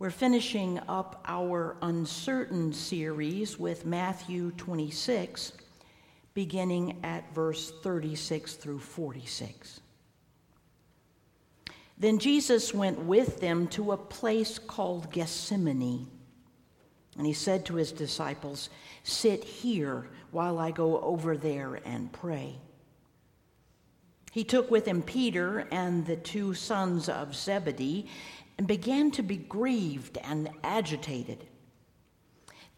We're 0.00 0.08
finishing 0.08 0.80
up 0.88 1.22
our 1.26 1.76
uncertain 1.82 2.72
series 2.72 3.58
with 3.58 3.84
Matthew 3.84 4.50
26, 4.52 5.52
beginning 6.32 7.00
at 7.04 7.34
verse 7.34 7.70
36 7.82 8.54
through 8.54 8.78
46. 8.78 9.80
Then 11.98 12.18
Jesus 12.18 12.72
went 12.72 13.00
with 13.00 13.40
them 13.40 13.66
to 13.68 13.92
a 13.92 13.98
place 13.98 14.58
called 14.58 15.12
Gethsemane. 15.12 16.08
And 17.18 17.26
he 17.26 17.34
said 17.34 17.66
to 17.66 17.74
his 17.74 17.92
disciples, 17.92 18.70
Sit 19.04 19.44
here 19.44 20.08
while 20.30 20.58
I 20.58 20.70
go 20.70 20.98
over 21.02 21.36
there 21.36 21.78
and 21.84 22.10
pray. 22.10 22.54
He 24.32 24.44
took 24.44 24.70
with 24.70 24.86
him 24.86 25.02
Peter 25.02 25.66
and 25.70 26.06
the 26.06 26.16
two 26.16 26.54
sons 26.54 27.10
of 27.10 27.36
Zebedee 27.36 28.08
and 28.60 28.66
began 28.66 29.10
to 29.10 29.22
be 29.22 29.38
grieved 29.38 30.18
and 30.18 30.50
agitated. 30.62 31.46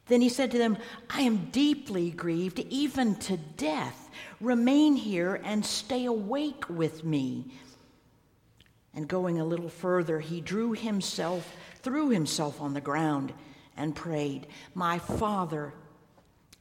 Then 0.07 0.20
he 0.20 0.29
said 0.29 0.52
to 0.52 0.59
them, 0.59 0.79
I 1.11 1.23
am 1.23 1.51
deeply 1.51 2.12
grieved, 2.12 2.61
even 2.70 3.16
to 3.16 3.37
death. 3.37 4.09
Remain 4.41 4.95
here 4.95 5.41
and 5.43 5.66
stay 5.66 6.05
awake 6.05 6.69
with 6.69 7.02
me. 7.02 7.51
And 8.95 9.09
going 9.09 9.41
a 9.41 9.45
little 9.45 9.69
further, 9.69 10.21
he 10.21 10.41
drew 10.41 10.71
himself, 10.71 11.52
threw 11.80 12.10
himself 12.10 12.60
on 12.60 12.74
the 12.74 12.80
ground, 12.80 13.33
and 13.77 13.96
prayed, 13.96 14.46
My 14.77 15.01
Father, 15.01 15.74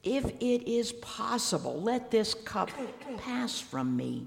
if 0.02 0.24
it 0.40 0.68
is 0.68 0.94
possible, 0.94 1.80
let 1.80 2.10
this 2.10 2.34
cup 2.34 2.70
pass 3.18 3.60
from 3.60 3.96
me. 3.96 4.26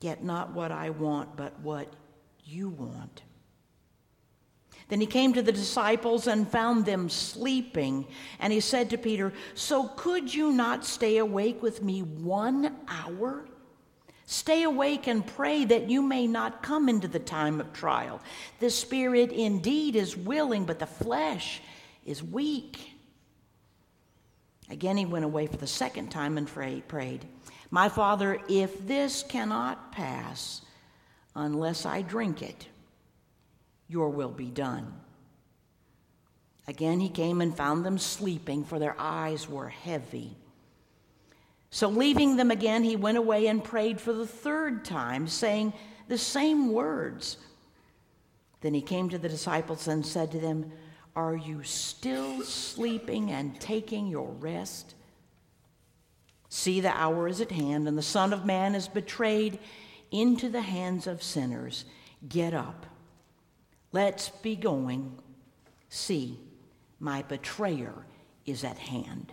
Yet 0.00 0.24
not 0.24 0.54
what 0.54 0.72
I 0.72 0.88
want, 0.88 1.36
but 1.36 1.60
what 1.60 1.92
you 2.42 2.70
want. 2.70 3.20
Then 4.88 5.00
he 5.00 5.06
came 5.06 5.32
to 5.32 5.42
the 5.42 5.52
disciples 5.52 6.26
and 6.26 6.46
found 6.46 6.84
them 6.84 7.08
sleeping. 7.08 8.06
And 8.38 8.52
he 8.52 8.60
said 8.60 8.90
to 8.90 8.98
Peter, 8.98 9.32
So 9.54 9.88
could 9.96 10.32
you 10.32 10.52
not 10.52 10.84
stay 10.84 11.16
awake 11.16 11.62
with 11.62 11.82
me 11.82 12.02
one 12.02 12.76
hour? 12.86 13.46
Stay 14.26 14.62
awake 14.62 15.06
and 15.06 15.26
pray 15.26 15.64
that 15.64 15.90
you 15.90 16.00
may 16.00 16.26
not 16.26 16.62
come 16.62 16.88
into 16.88 17.08
the 17.08 17.18
time 17.18 17.60
of 17.60 17.72
trial. 17.72 18.20
The 18.58 18.70
spirit 18.70 19.32
indeed 19.32 19.96
is 19.96 20.16
willing, 20.16 20.64
but 20.64 20.78
the 20.78 20.86
flesh 20.86 21.60
is 22.06 22.22
weak. 22.22 22.90
Again, 24.70 24.96
he 24.96 25.04
went 25.04 25.26
away 25.26 25.46
for 25.46 25.58
the 25.58 25.66
second 25.66 26.10
time 26.10 26.38
and 26.38 26.48
prayed, 26.48 27.26
My 27.70 27.88
Father, 27.88 28.40
if 28.48 28.86
this 28.86 29.22
cannot 29.22 29.92
pass 29.92 30.62
unless 31.34 31.84
I 31.84 32.00
drink 32.00 32.40
it, 32.40 32.66
your 33.88 34.10
will 34.10 34.30
be 34.30 34.50
done. 34.50 34.92
Again, 36.66 37.00
he 37.00 37.08
came 37.08 37.40
and 37.40 37.56
found 37.56 37.84
them 37.84 37.98
sleeping, 37.98 38.64
for 38.64 38.78
their 38.78 38.96
eyes 38.98 39.48
were 39.48 39.68
heavy. 39.68 40.36
So, 41.70 41.88
leaving 41.88 42.36
them 42.36 42.50
again, 42.50 42.84
he 42.84 42.96
went 42.96 43.18
away 43.18 43.48
and 43.48 43.62
prayed 43.62 44.00
for 44.00 44.12
the 44.12 44.26
third 44.26 44.84
time, 44.84 45.26
saying 45.26 45.72
the 46.08 46.16
same 46.16 46.72
words. 46.72 47.36
Then 48.60 48.72
he 48.72 48.80
came 48.80 49.10
to 49.10 49.18
the 49.18 49.28
disciples 49.28 49.88
and 49.88 50.06
said 50.06 50.30
to 50.32 50.38
them, 50.38 50.72
Are 51.14 51.36
you 51.36 51.62
still 51.64 52.42
sleeping 52.42 53.30
and 53.30 53.60
taking 53.60 54.06
your 54.06 54.30
rest? 54.32 54.94
See, 56.48 56.80
the 56.80 56.96
hour 56.96 57.26
is 57.28 57.40
at 57.40 57.50
hand, 57.50 57.88
and 57.88 57.98
the 57.98 58.02
Son 58.02 58.32
of 58.32 58.46
Man 58.46 58.74
is 58.74 58.88
betrayed 58.88 59.58
into 60.10 60.48
the 60.48 60.62
hands 60.62 61.06
of 61.06 61.22
sinners. 61.22 61.84
Get 62.26 62.54
up. 62.54 62.86
Let's 63.94 64.28
be 64.28 64.56
going. 64.56 65.12
See, 65.88 66.36
my 66.98 67.22
betrayer 67.22 67.94
is 68.44 68.64
at 68.64 68.76
hand. 68.76 69.32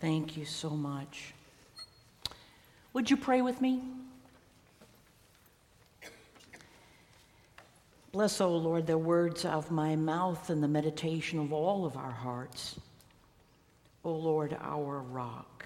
Thank 0.00 0.36
you 0.36 0.44
so 0.44 0.70
much. 0.70 1.34
Would 2.92 3.10
you 3.10 3.16
pray 3.16 3.42
with 3.42 3.60
me? 3.60 3.82
Bless, 8.12 8.40
O 8.40 8.46
oh 8.46 8.56
Lord, 8.56 8.86
the 8.86 8.96
words 8.96 9.44
of 9.44 9.72
my 9.72 9.96
mouth 9.96 10.50
and 10.50 10.62
the 10.62 10.68
meditation 10.68 11.40
of 11.40 11.52
all 11.52 11.84
of 11.84 11.96
our 11.96 12.12
hearts. 12.12 12.78
O 14.06 14.12
Lord, 14.12 14.56
our 14.60 15.00
rock, 15.00 15.64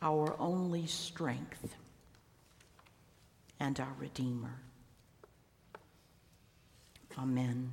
our 0.00 0.34
only 0.40 0.86
strength, 0.86 1.76
and 3.60 3.78
our 3.78 3.92
Redeemer. 3.98 4.54
Amen. 7.18 7.70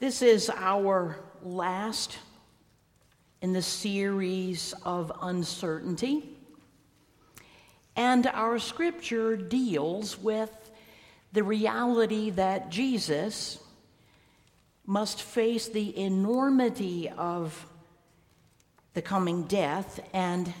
This 0.00 0.20
is 0.20 0.50
our 0.54 1.16
last 1.42 2.18
in 3.40 3.54
the 3.54 3.62
series 3.62 4.74
of 4.82 5.10
uncertainty. 5.22 6.28
And 7.96 8.26
our 8.26 8.58
scripture 8.58 9.34
deals 9.34 10.18
with 10.18 10.50
the 11.32 11.42
reality 11.42 12.28
that 12.28 12.68
Jesus 12.68 13.60
must 14.86 15.22
face 15.22 15.68
the 15.68 15.98
enormity 15.98 17.08
of 17.08 17.66
the 18.92 19.02
coming 19.02 19.44
death 19.44 20.00
and 20.12 20.52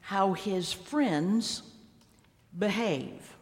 how 0.00 0.32
his 0.32 0.72
friends 0.72 1.62
behave. 2.56 3.36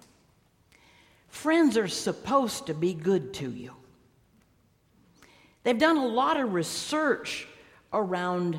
Friends 1.29 1.77
are 1.77 1.89
supposed 1.89 2.67
to 2.67 2.75
be 2.75 2.95
good 2.95 3.35
to 3.35 3.51
you. 3.51 3.73
They've 5.65 5.79
done 5.79 5.97
a 5.97 6.07
lot 6.07 6.39
of 6.41 6.55
research 6.55 7.47
around 7.93 8.59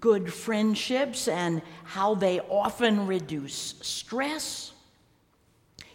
good 0.00 0.32
friendships 0.32 1.28
and 1.28 1.62
how 1.84 2.14
they 2.14 2.40
often 2.40 3.06
reduce 3.06 3.74
stress. 3.82 4.72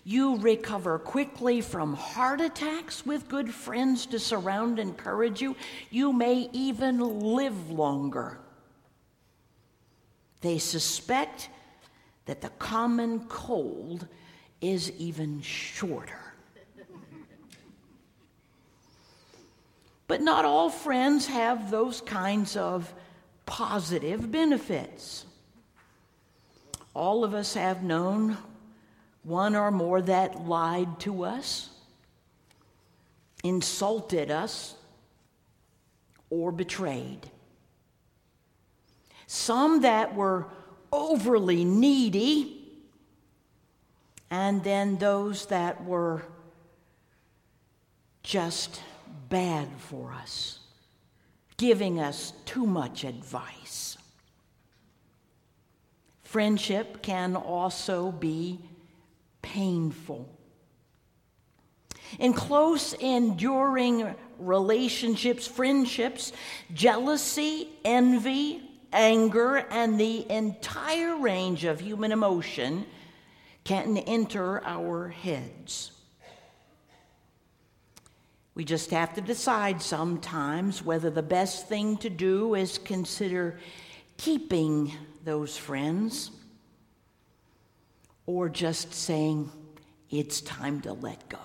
You 0.03 0.37
recover 0.37 0.99
quickly 0.99 1.61
from 1.61 1.93
heart 1.93 2.41
attacks 2.41 3.05
with 3.05 3.29
good 3.29 3.53
friends 3.53 4.05
to 4.07 4.19
surround 4.19 4.79
and 4.79 4.89
encourage 4.89 5.41
you. 5.41 5.55
You 5.89 6.11
may 6.11 6.49
even 6.51 6.99
live 6.99 7.69
longer. 7.69 8.39
They 10.41 10.57
suspect 10.57 11.49
that 12.25 12.41
the 12.41 12.49
common 12.49 13.21
cold 13.27 14.07
is 14.59 14.91
even 14.91 15.41
shorter. 15.41 16.19
But 20.07 20.21
not 20.21 20.43
all 20.43 20.69
friends 20.69 21.27
have 21.27 21.71
those 21.71 22.01
kinds 22.01 22.57
of 22.57 22.93
positive 23.45 24.29
benefits. 24.31 25.25
All 26.93 27.23
of 27.23 27.33
us 27.33 27.53
have 27.53 27.83
known 27.83 28.37
one 29.23 29.55
or 29.55 29.71
more 29.71 30.01
that 30.01 30.45
lied 30.45 30.99
to 31.01 31.23
us, 31.23 31.69
insulted 33.43 34.29
us, 34.29 34.75
or 36.29 36.51
betrayed. 36.51 37.29
Some 39.27 39.81
that 39.81 40.15
were 40.15 40.47
overly 40.91 41.63
needy, 41.63 42.59
and 44.29 44.63
then 44.63 44.97
those 44.97 45.45
that 45.47 45.83
were 45.83 46.23
just 48.23 48.81
bad 49.29 49.67
for 49.77 50.13
us, 50.13 50.59
giving 51.57 51.99
us 51.99 52.33
too 52.45 52.65
much 52.65 53.03
advice. 53.03 53.97
Friendship 56.23 57.01
can 57.01 57.35
also 57.35 58.11
be 58.11 58.59
painful. 59.43 60.27
In 62.17 62.33
close, 62.33 62.93
enduring 62.93 64.15
relationships, 64.39 65.45
friendships, 65.45 66.33
jealousy, 66.73 67.69
envy, 67.85 68.61
anger, 68.91 69.57
and 69.57 69.99
the 69.99 70.29
entire 70.31 71.17
range 71.17 71.63
of 71.65 71.79
human 71.79 72.11
emotion 72.11 72.85
can 73.63 73.97
enter 73.97 74.63
our 74.65 75.09
heads. 75.09 75.91
We 78.55 78.65
just 78.65 78.91
have 78.91 79.15
to 79.15 79.21
decide 79.21 79.81
sometimes 79.81 80.83
whether 80.83 81.09
the 81.09 81.23
best 81.23 81.67
thing 81.67 81.97
to 81.97 82.09
do 82.09 82.53
is 82.53 82.77
consider 82.77 83.59
keeping 84.17 84.93
those 85.23 85.57
friends 85.57 86.29
or 88.25 88.49
just 88.49 88.93
saying, 88.93 89.51
it's 90.09 90.41
time 90.41 90.81
to 90.81 90.93
let 90.93 91.27
go. 91.29 91.39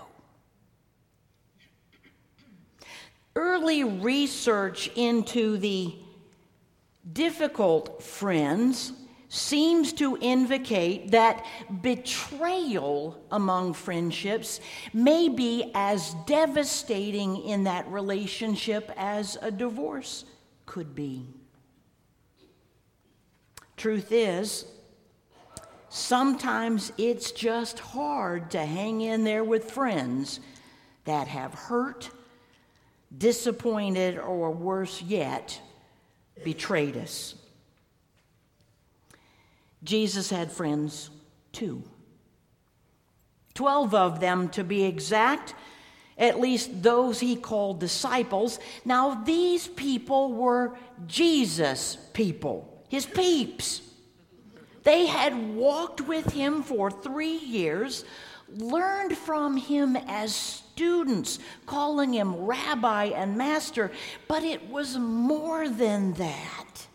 Early 3.34 3.84
research 3.84 4.88
into 4.96 5.58
the 5.58 5.94
difficult 7.12 8.02
friends 8.02 8.92
seems 9.28 9.92
to 9.92 10.18
indicate 10.20 11.10
that 11.10 11.44
betrayal 11.82 13.22
among 13.30 13.74
friendships 13.74 14.60
may 14.92 15.28
be 15.28 15.70
as 15.74 16.14
devastating 16.26 17.36
in 17.44 17.64
that 17.64 17.86
relationship 17.88 18.90
as 18.96 19.36
a 19.42 19.50
divorce 19.50 20.24
could 20.66 20.94
be. 20.94 21.26
Truth 23.76 24.10
is, 24.10 24.64
sometimes 25.88 26.92
it's 26.98 27.32
just 27.32 27.78
hard 27.78 28.50
to 28.52 28.64
hang 28.64 29.00
in 29.00 29.24
there 29.24 29.44
with 29.44 29.70
friends 29.70 30.40
that 31.04 31.28
have 31.28 31.54
hurt, 31.54 32.10
disappointed, 33.16 34.18
or 34.18 34.50
worse 34.50 35.00
yet, 35.02 35.60
betrayed 36.44 36.96
us. 36.96 37.34
Jesus 39.82 40.30
had 40.30 40.52
friends 40.52 41.10
too. 41.52 41.82
Twelve 43.54 43.94
of 43.94 44.20
them, 44.20 44.50
to 44.50 44.62
be 44.62 44.84
exact, 44.84 45.54
at 46.16 46.38
least 46.38 46.82
those 46.82 47.20
he 47.20 47.36
called 47.36 47.80
disciples. 47.80 48.58
Now, 48.84 49.14
these 49.24 49.66
people 49.68 50.32
were 50.32 50.76
Jesus 51.06 51.96
people, 52.12 52.84
his 52.88 53.06
peeps. 53.06 53.82
They 54.84 55.06
had 55.06 55.54
walked 55.54 56.00
with 56.00 56.32
him 56.32 56.62
for 56.62 56.90
three 56.90 57.38
years, 57.38 58.04
learned 58.56 59.16
from 59.16 59.56
him 59.56 59.96
as 59.96 60.34
students, 60.34 61.38
calling 61.66 62.12
him 62.12 62.34
rabbi 62.34 63.06
and 63.06 63.36
master, 63.36 63.90
but 64.26 64.42
it 64.42 64.70
was 64.70 64.96
more 64.96 65.68
than 65.68 66.14
that. 66.14 66.86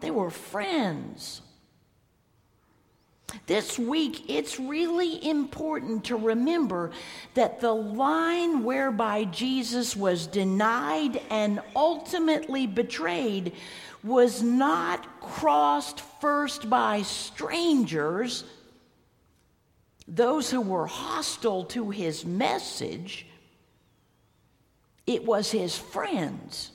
They 0.00 0.10
were 0.10 0.30
friends. 0.30 1.40
This 3.46 3.78
week, 3.78 4.28
it's 4.28 4.58
really 4.58 5.24
important 5.28 6.04
to 6.06 6.16
remember 6.16 6.90
that 7.34 7.60
the 7.60 7.72
line 7.72 8.64
whereby 8.64 9.24
Jesus 9.24 9.96
was 9.96 10.26
denied 10.26 11.20
and 11.30 11.60
ultimately 11.74 12.66
betrayed 12.66 13.52
was 14.06 14.42
not 14.42 15.20
crossed 15.20 16.00
first 16.20 16.70
by 16.70 17.02
strangers, 17.02 18.44
those 20.06 20.50
who 20.50 20.60
were 20.60 20.86
hostile 20.86 21.64
to 21.64 21.90
his 21.90 22.24
message. 22.24 23.26
It 25.06 25.24
was 25.24 25.50
his 25.50 25.76
friends 25.76 26.72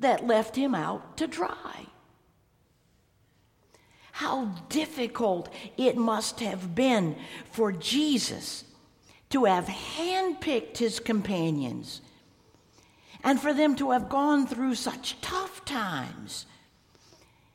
that 0.00 0.26
left 0.26 0.56
him 0.56 0.74
out 0.74 1.16
to 1.16 1.26
dry 1.26 1.86
how 4.14 4.44
difficult 4.68 5.52
it 5.76 5.96
must 5.96 6.38
have 6.38 6.72
been 6.72 7.16
for 7.50 7.72
Jesus 7.72 8.64
to 9.28 9.44
have 9.44 9.64
handpicked 9.64 10.76
his 10.76 11.00
companions 11.00 12.00
and 13.24 13.40
for 13.40 13.54
them 13.54 13.74
to 13.76 13.90
have 13.90 14.08
gone 14.08 14.46
through 14.46 14.74
such 14.74 15.20
tough 15.22 15.64
times 15.64 16.44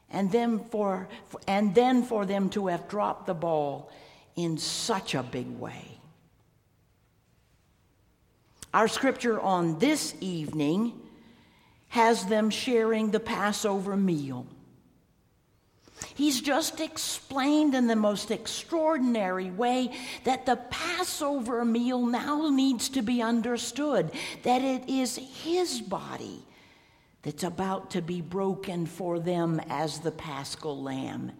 and 0.09 0.31
then 0.31 0.59
for 0.59 1.07
and 1.47 1.75
then 1.75 2.03
for 2.03 2.25
them 2.25 2.49
to 2.49 2.67
have 2.67 2.89
dropped 2.89 3.27
the 3.27 3.33
ball 3.33 3.91
in 4.35 4.57
such 4.57 5.13
a 5.13 5.21
big 5.21 5.47
way. 5.59 5.85
Our 8.73 8.87
scripture 8.87 9.39
on 9.39 9.79
this 9.79 10.15
evening 10.19 10.99
has 11.89 12.25
them 12.25 12.49
sharing 12.49 13.11
the 13.11 13.19
passover 13.19 13.95
meal 13.95 14.45
He's 16.15 16.41
just 16.41 16.79
explained 16.79 17.75
in 17.75 17.87
the 17.87 17.95
most 17.95 18.31
extraordinary 18.31 19.51
way 19.51 19.91
that 20.23 20.45
the 20.45 20.57
Passover 20.57 21.63
meal 21.63 22.05
now 22.05 22.49
needs 22.49 22.89
to 22.89 23.01
be 23.01 23.21
understood, 23.21 24.11
that 24.43 24.61
it 24.61 24.89
is 24.89 25.17
His 25.43 25.81
body 25.81 26.43
that's 27.21 27.43
about 27.43 27.91
to 27.91 28.01
be 28.01 28.21
broken 28.21 28.85
for 28.85 29.19
them 29.19 29.61
as 29.69 29.99
the 29.99 30.11
paschal 30.11 30.81
lamb, 30.81 31.31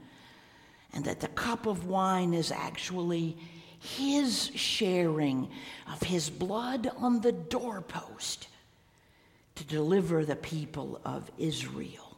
and 0.93 1.05
that 1.05 1.19
the 1.19 1.27
cup 1.29 1.65
of 1.65 1.87
wine 1.87 2.33
is 2.33 2.51
actually 2.51 3.37
His 3.79 4.51
sharing 4.55 5.49
of 5.91 6.03
His 6.03 6.29
blood 6.29 6.91
on 6.97 7.21
the 7.21 7.31
doorpost 7.31 8.47
to 9.55 9.63
deliver 9.65 10.23
the 10.23 10.35
people 10.35 11.01
of 11.03 11.29
Israel. 11.37 12.17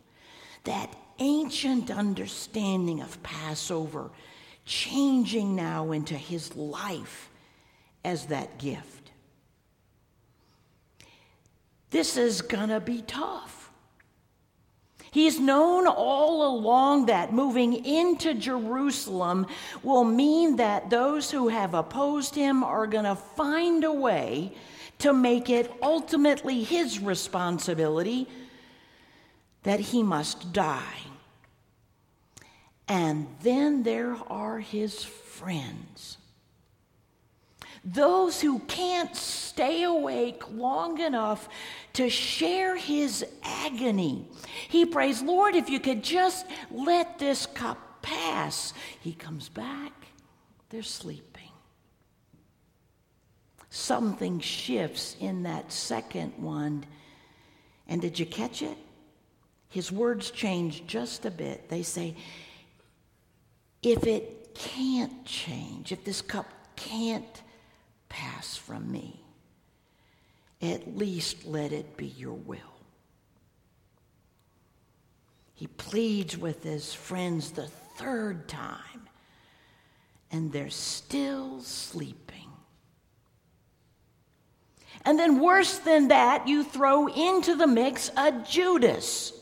That 0.64 0.96
ancient 1.22 1.92
understanding 1.92 3.00
of 3.00 3.22
Passover 3.22 4.10
changing 4.66 5.56
now 5.56 5.92
into 5.92 6.16
his 6.16 6.56
life 6.56 7.30
as 8.04 8.26
that 8.28 8.58
gift. 8.58 9.12
This 11.92 12.18
is 12.18 12.42
going 12.42 12.70
to 12.70 12.80
be 12.80 13.04
tough. 13.04 13.72
He's 15.12 15.40
known 15.40 15.88
all 15.88 16.58
along 16.58 17.08
that 17.08 17.34
moving 17.34 17.86
into 17.86 18.34
Jerusalem 18.34 19.46
will 19.84 20.06
mean 20.06 20.56
that 20.56 20.90
those 20.90 21.30
who 21.30 21.50
have 21.50 21.74
opposed 21.74 22.34
him 22.34 22.64
are 22.64 22.88
going 22.88 23.04
to 23.04 23.16
find 23.16 23.84
a 23.84 23.92
way 23.92 24.56
to 25.00 25.12
make 25.12 25.50
it 25.50 25.72
ultimately 25.84 26.64
his 26.64 27.00
responsibility 27.00 28.28
that 29.64 29.80
he 29.80 30.02
must 30.02 30.54
die. 30.54 31.11
And 32.92 33.26
then 33.42 33.84
there 33.84 34.18
are 34.28 34.60
his 34.60 35.02
friends. 35.02 36.18
Those 37.86 38.42
who 38.42 38.60
can't 38.60 39.16
stay 39.16 39.84
awake 39.84 40.44
long 40.52 41.00
enough 41.00 41.48
to 41.94 42.10
share 42.10 42.76
his 42.76 43.26
agony. 43.44 44.28
He 44.68 44.86
prays, 44.86 45.22
Lord, 45.22 45.56
if 45.56 45.70
you 45.70 45.80
could 45.80 46.04
just 46.04 46.46
let 46.70 47.18
this 47.18 47.46
cup 47.46 48.02
pass. 48.02 48.74
He 49.00 49.14
comes 49.14 49.48
back, 49.48 49.94
they're 50.70 50.84
sleeping. 50.84 51.50
Something 53.70 54.42
shifts 54.42 55.16
in 55.22 55.44
that 55.44 55.72
second 55.72 56.34
one. 56.36 56.84
And 57.88 58.02
did 58.02 58.20
you 58.20 58.26
catch 58.26 58.62
it? 58.62 58.78
His 59.70 59.94
words 59.94 60.30
change 60.30 60.86
just 60.88 61.26
a 61.26 61.32
bit. 61.32 61.70
They 61.70 61.84
say, 61.84 62.18
if 63.84 64.06
it 64.06 64.54
can't 64.54 65.26
change, 65.26 65.92
if 65.92 66.04
this 66.04 66.22
cup 66.22 66.48
can't 66.76 67.42
pass 68.10 68.58
from 68.58 68.92
me, 68.92 69.22
at 70.62 70.96
least 70.96 71.46
let 71.46 71.72
it 71.72 71.98
be 71.98 72.08
your 72.08 72.34
will. 72.34 72.58
He 75.56 75.68
pleads 75.68 76.38
with 76.38 76.64
his 76.64 76.94
friends 76.94 77.52
the 77.52 77.68
third 77.98 78.48
time, 78.48 79.08
and 80.32 80.52
they're 80.52 80.70
still 80.70 81.62
sleeping. 81.62 82.50
And 85.04 85.18
then, 85.18 85.40
worse 85.40 85.80
than 85.80 86.10
that, 86.10 86.48
you 86.48 86.64
throw 86.64 87.08
into 87.08 87.56
the 87.56 87.66
mix 87.66 88.12
a 88.16 88.32
Judas, 88.48 89.34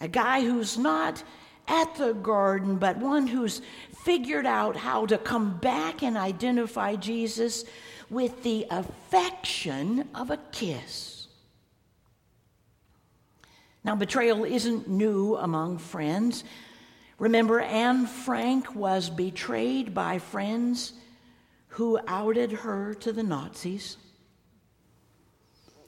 a 0.00 0.08
guy 0.08 0.40
who's 0.42 0.78
not 0.78 1.22
at 1.68 1.94
the 1.96 2.12
garden, 2.12 2.76
but 2.76 2.96
one 2.98 3.26
who's 3.26 3.62
figured 4.04 4.46
out 4.46 4.76
how 4.76 5.06
to 5.06 5.18
come 5.18 5.58
back 5.58 6.02
and 6.02 6.16
identify 6.16 6.96
Jesus 6.96 7.64
with 8.10 8.42
the 8.42 8.66
affection 8.70 10.08
of 10.14 10.30
a 10.30 10.36
kiss. 10.50 11.28
Now, 13.84 13.96
betrayal 13.96 14.44
isn't 14.44 14.88
new 14.88 15.36
among 15.36 15.78
friends. 15.78 16.44
Remember, 17.18 17.60
Anne 17.60 18.06
Frank 18.06 18.74
was 18.74 19.10
betrayed 19.10 19.94
by 19.94 20.18
friends 20.18 20.92
who 21.68 21.98
outed 22.06 22.52
her 22.52 22.94
to 22.94 23.12
the 23.12 23.22
Nazis. 23.22 23.96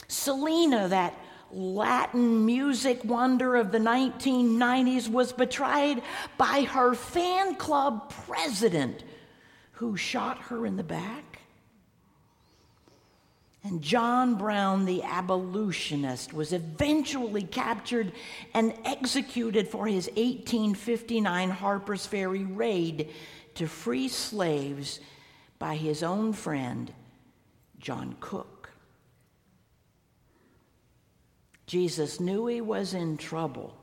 Selena, 0.08 0.88
that 0.88 1.14
Latin 1.54 2.44
music 2.44 3.04
wonder 3.04 3.56
of 3.56 3.70
the 3.70 3.78
1990s 3.78 5.08
was 5.08 5.32
betrayed 5.32 6.02
by 6.36 6.62
her 6.62 6.94
fan 6.94 7.54
club 7.54 8.12
president 8.26 9.04
who 9.72 9.96
shot 9.96 10.38
her 10.38 10.66
in 10.66 10.76
the 10.76 10.82
back. 10.82 11.40
And 13.62 13.80
John 13.80 14.34
Brown, 14.34 14.84
the 14.84 15.02
abolitionist, 15.02 16.34
was 16.34 16.52
eventually 16.52 17.42
captured 17.42 18.12
and 18.52 18.74
executed 18.84 19.68
for 19.68 19.86
his 19.86 20.08
1859 20.08 21.50
Harper's 21.50 22.06
Ferry 22.06 22.44
raid 22.44 23.08
to 23.54 23.66
free 23.66 24.08
slaves 24.08 25.00
by 25.58 25.76
his 25.76 26.02
own 26.02 26.34
friend, 26.34 26.92
John 27.78 28.16
Cook. 28.20 28.53
Jesus 31.66 32.20
knew 32.20 32.46
he 32.46 32.60
was 32.60 32.94
in 32.94 33.16
trouble. 33.16 33.74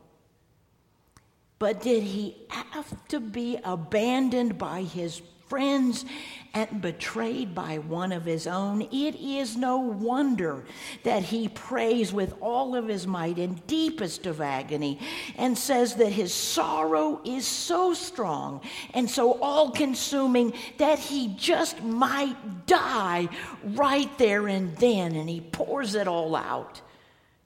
But 1.59 1.81
did 1.81 2.03
he 2.03 2.35
have 2.49 3.07
to 3.09 3.19
be 3.19 3.59
abandoned 3.63 4.57
by 4.57 4.81
his 4.81 5.21
friends 5.47 6.05
and 6.53 6.81
betrayed 6.81 7.53
by 7.53 7.77
one 7.77 8.11
of 8.11 8.25
his 8.25 8.47
own? 8.47 8.81
It 8.83 9.15
is 9.15 9.57
no 9.57 9.77
wonder 9.77 10.63
that 11.03 11.23
he 11.23 11.49
prays 11.49 12.11
with 12.11 12.33
all 12.41 12.75
of 12.75 12.87
his 12.87 13.05
might 13.05 13.37
in 13.37 13.61
deepest 13.67 14.25
of 14.25 14.41
agony 14.41 14.99
and 15.37 15.57
says 15.57 15.95
that 15.95 16.11
his 16.11 16.33
sorrow 16.33 17.21
is 17.25 17.45
so 17.45 17.93
strong 17.93 18.61
and 18.93 19.07
so 19.09 19.39
all 19.41 19.71
consuming 19.71 20.53
that 20.77 20.97
he 20.97 21.35
just 21.37 21.83
might 21.83 22.65
die 22.65 23.29
right 23.63 24.17
there 24.17 24.47
and 24.47 24.75
then. 24.77 25.15
And 25.15 25.29
he 25.29 25.41
pours 25.41 25.95
it 25.95 26.07
all 26.07 26.35
out 26.35 26.81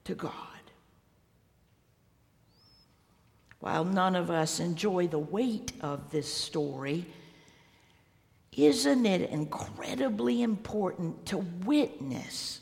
to 0.06 0.16
God. 0.16 0.34
While 3.60 3.86
none 3.86 4.16
of 4.16 4.30
us 4.30 4.60
enjoy 4.60 5.08
the 5.08 5.20
weight 5.20 5.74
of 5.82 6.12
this 6.12 6.32
story, 6.32 7.06
isn't 8.56 9.06
it 9.06 9.30
incredibly 9.30 10.42
important 10.44 11.26
to 11.28 11.40
witness 11.66 12.62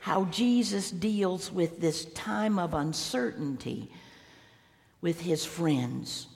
how 0.00 0.26
Jesus 0.26 0.90
deals 0.90 1.50
with 1.50 1.80
this 1.80 2.04
time 2.06 2.58
of 2.58 2.74
uncertainty 2.74 3.90
with 5.00 5.20
his 5.20 5.44
friends, 5.44 6.26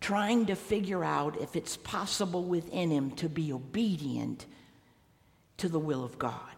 trying 0.00 0.46
to 0.46 0.56
figure 0.56 1.04
out 1.04 1.40
if 1.40 1.54
it's 1.54 1.76
possible 1.76 2.44
within 2.44 2.90
him 2.90 3.10
to 3.12 3.28
be 3.28 3.52
obedient 3.52 4.46
to 5.58 5.68
the 5.68 5.78
will 5.78 6.02
of 6.02 6.18
God? 6.18 6.55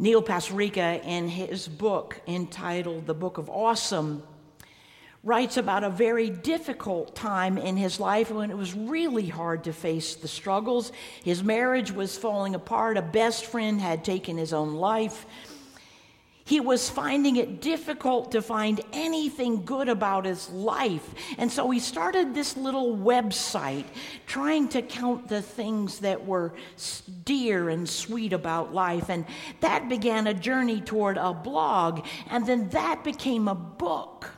Neil 0.00 0.22
Pasricha, 0.22 1.04
in 1.04 1.28
his 1.28 1.68
book 1.68 2.22
entitled 2.26 3.04
The 3.04 3.12
Book 3.12 3.36
of 3.36 3.50
Awesome, 3.50 4.22
writes 5.22 5.58
about 5.58 5.84
a 5.84 5.90
very 5.90 6.30
difficult 6.30 7.14
time 7.14 7.58
in 7.58 7.76
his 7.76 8.00
life 8.00 8.30
when 8.30 8.50
it 8.50 8.56
was 8.56 8.72
really 8.72 9.26
hard 9.26 9.64
to 9.64 9.74
face 9.74 10.14
the 10.14 10.26
struggles. 10.26 10.90
His 11.22 11.44
marriage 11.44 11.92
was 11.92 12.16
falling 12.16 12.54
apart, 12.54 12.96
a 12.96 13.02
best 13.02 13.44
friend 13.44 13.78
had 13.78 14.02
taken 14.02 14.38
his 14.38 14.54
own 14.54 14.72
life. 14.72 15.26
He 16.44 16.58
was 16.58 16.90
finding 16.90 17.36
it 17.36 17.60
difficult 17.60 18.32
to 18.32 18.42
find 18.42 18.80
anything 18.92 19.64
good 19.64 19.88
about 19.88 20.24
his 20.24 20.50
life. 20.50 21.14
And 21.38 21.50
so 21.50 21.70
he 21.70 21.78
started 21.78 22.34
this 22.34 22.56
little 22.56 22.96
website 22.96 23.84
trying 24.26 24.68
to 24.68 24.82
count 24.82 25.28
the 25.28 25.42
things 25.42 26.00
that 26.00 26.26
were 26.26 26.54
dear 27.24 27.68
and 27.68 27.88
sweet 27.88 28.32
about 28.32 28.74
life. 28.74 29.10
And 29.10 29.26
that 29.60 29.88
began 29.88 30.26
a 30.26 30.34
journey 30.34 30.80
toward 30.80 31.18
a 31.18 31.32
blog. 31.32 32.06
And 32.28 32.46
then 32.46 32.68
that 32.70 33.04
became 33.04 33.46
a 33.46 33.54
book. 33.54 34.30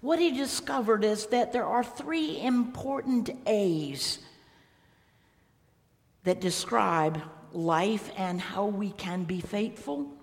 What 0.00 0.18
he 0.20 0.30
discovered 0.30 1.04
is 1.04 1.26
that 1.26 1.52
there 1.52 1.66
are 1.66 1.82
three 1.82 2.40
important 2.40 3.30
A's 3.46 4.20
that 6.24 6.40
describe 6.40 7.20
life 7.52 8.10
and 8.16 8.40
how 8.40 8.66
we 8.66 8.90
can 8.92 9.24
be 9.24 9.40
faithful. 9.40 10.17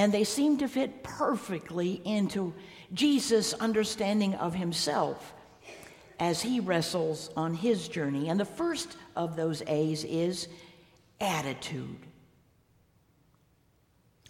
And 0.00 0.14
they 0.14 0.24
seem 0.24 0.56
to 0.56 0.66
fit 0.66 1.02
perfectly 1.02 2.00
into 2.06 2.54
Jesus' 2.94 3.52
understanding 3.52 4.34
of 4.34 4.54
himself 4.54 5.34
as 6.18 6.40
he 6.40 6.58
wrestles 6.58 7.28
on 7.36 7.52
his 7.52 7.86
journey. 7.86 8.30
And 8.30 8.40
the 8.40 8.46
first 8.46 8.96
of 9.14 9.36
those 9.36 9.62
A's 9.66 10.04
is 10.04 10.48
attitude. 11.20 11.98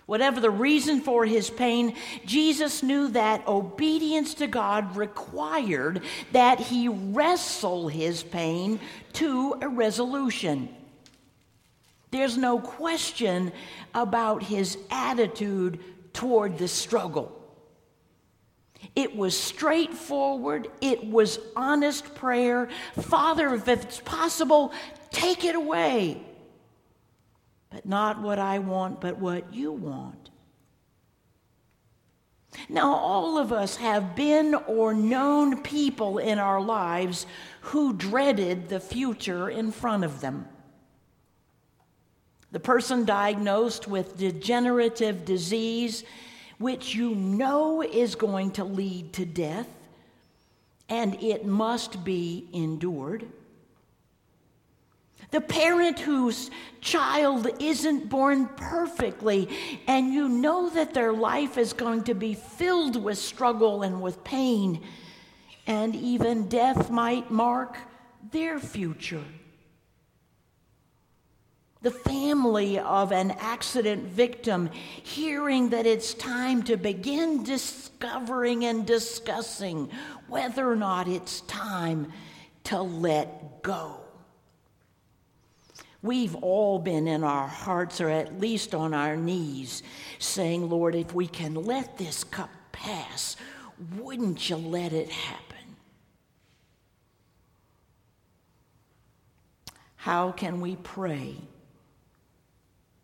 Whatever 0.06 0.40
the 0.40 0.50
reason 0.50 1.02
for 1.02 1.24
his 1.24 1.48
pain, 1.50 1.94
Jesus 2.26 2.82
knew 2.82 3.06
that 3.10 3.46
obedience 3.46 4.34
to 4.34 4.48
God 4.48 4.96
required 4.96 6.02
that 6.32 6.58
he 6.58 6.88
wrestle 6.88 7.86
his 7.86 8.24
pain 8.24 8.80
to 9.12 9.56
a 9.62 9.68
resolution. 9.68 10.68
There's 12.10 12.36
no 12.36 12.58
question 12.58 13.52
about 13.94 14.42
his 14.42 14.78
attitude 14.90 15.80
toward 16.12 16.58
the 16.58 16.68
struggle. 16.68 17.36
It 18.96 19.14
was 19.14 19.38
straightforward, 19.38 20.68
it 20.80 21.04
was 21.04 21.38
honest 21.54 22.14
prayer. 22.14 22.68
Father, 22.98 23.54
if 23.54 23.68
it's 23.68 24.00
possible, 24.00 24.72
take 25.10 25.44
it 25.44 25.54
away. 25.54 26.22
But 27.70 27.86
not 27.86 28.20
what 28.20 28.38
I 28.38 28.58
want, 28.58 29.00
but 29.00 29.18
what 29.18 29.54
you 29.54 29.70
want. 29.70 30.30
Now, 32.68 32.94
all 32.94 33.38
of 33.38 33.52
us 33.52 33.76
have 33.76 34.16
been 34.16 34.54
or 34.54 34.92
known 34.92 35.62
people 35.62 36.18
in 36.18 36.38
our 36.38 36.60
lives 36.60 37.26
who 37.60 37.92
dreaded 37.92 38.68
the 38.68 38.80
future 38.80 39.48
in 39.48 39.70
front 39.70 40.04
of 40.04 40.20
them. 40.20 40.48
The 42.52 42.60
person 42.60 43.04
diagnosed 43.04 43.86
with 43.86 44.16
degenerative 44.16 45.24
disease, 45.24 46.04
which 46.58 46.94
you 46.94 47.14
know 47.14 47.82
is 47.82 48.14
going 48.16 48.50
to 48.52 48.64
lead 48.64 49.12
to 49.14 49.24
death, 49.24 49.68
and 50.88 51.22
it 51.22 51.46
must 51.46 52.04
be 52.04 52.48
endured. 52.52 53.26
The 55.30 55.40
parent 55.40 56.00
whose 56.00 56.50
child 56.80 57.46
isn't 57.60 58.08
born 58.08 58.48
perfectly, 58.56 59.48
and 59.86 60.12
you 60.12 60.28
know 60.28 60.70
that 60.70 60.92
their 60.92 61.12
life 61.12 61.56
is 61.56 61.72
going 61.72 62.02
to 62.04 62.14
be 62.14 62.34
filled 62.34 62.96
with 63.00 63.16
struggle 63.16 63.84
and 63.84 64.02
with 64.02 64.24
pain, 64.24 64.82
and 65.68 65.94
even 65.94 66.48
death 66.48 66.90
might 66.90 67.30
mark 67.30 67.76
their 68.32 68.58
future 68.58 69.22
the 71.82 71.90
family 71.90 72.78
of 72.78 73.10
an 73.10 73.30
accident 73.38 74.04
victim, 74.04 74.68
hearing 74.72 75.70
that 75.70 75.86
it's 75.86 76.12
time 76.14 76.62
to 76.64 76.76
begin 76.76 77.42
discovering 77.42 78.64
and 78.64 78.86
discussing 78.86 79.90
whether 80.28 80.70
or 80.70 80.76
not 80.76 81.08
it's 81.08 81.40
time 81.42 82.12
to 82.64 82.80
let 82.82 83.62
go. 83.62 83.96
We've 86.02 86.34
all 86.36 86.78
been 86.78 87.06
in 87.06 87.24
our 87.24 87.48
hearts, 87.48 88.00
or 88.00 88.08
at 88.08 88.40
least 88.40 88.74
on 88.74 88.94
our 88.94 89.16
knees, 89.16 89.82
saying, 90.18 90.68
Lord, 90.68 90.94
if 90.94 91.14
we 91.14 91.26
can 91.26 91.54
let 91.54 91.98
this 91.98 92.24
cup 92.24 92.50
pass, 92.72 93.36
wouldn't 93.98 94.48
you 94.48 94.56
let 94.56 94.92
it 94.92 95.10
happen? 95.10 95.76
How 99.96 100.32
can 100.32 100.62
we 100.62 100.76
pray? 100.76 101.36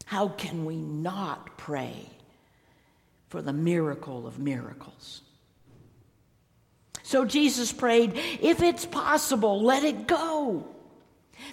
How 0.06 0.28
can 0.28 0.64
we 0.64 0.76
not 0.76 1.58
pray 1.58 2.08
for 3.28 3.42
the 3.42 3.52
miracle 3.52 4.26
of 4.26 4.38
miracles? 4.38 5.22
So 7.02 7.25
Jesus 7.25 7.72
prayed, 7.72 8.14
if 8.40 8.62
it's 8.62 8.86
possible, 8.86 9.62
let 9.62 9.82
it 9.82 10.06
go. 10.06 10.68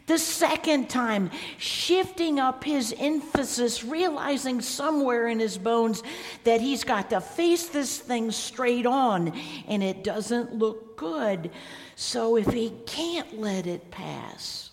The 0.05 0.19
second 0.19 0.89
time, 0.89 1.31
shifting 1.57 2.39
up 2.39 2.63
his 2.63 2.93
emphasis, 2.97 3.83
realizing 3.83 4.61
somewhere 4.61 5.27
in 5.27 5.39
his 5.39 5.57
bones 5.57 6.03
that 6.43 6.61
he's 6.61 6.83
got 6.83 7.09
to 7.09 7.21
face 7.21 7.67
this 7.67 7.97
thing 7.97 8.31
straight 8.31 8.85
on 8.85 9.33
and 9.67 9.83
it 9.83 10.03
doesn't 10.03 10.53
look 10.53 10.95
good. 10.95 11.49
So 11.95 12.37
if 12.37 12.47
he 12.47 12.71
can't 12.85 13.39
let 13.39 13.65
it 13.65 13.89
pass, 13.89 14.69